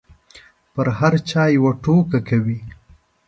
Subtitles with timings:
[0.73, 2.59] په هر چا یوه ټوکه کوي.